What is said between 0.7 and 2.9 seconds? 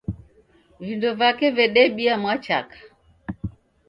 Vindo vake vedebia mwachaka